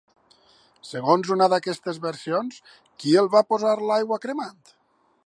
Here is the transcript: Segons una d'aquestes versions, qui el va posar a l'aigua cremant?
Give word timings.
Segons 0.91 1.33
una 1.35 1.49
d'aquestes 1.53 2.01
versions, 2.07 2.57
qui 3.05 3.13
el 3.23 3.33
va 3.37 3.45
posar 3.53 3.75
a 3.79 3.89
l'aigua 3.91 4.21
cremant? 4.25 4.59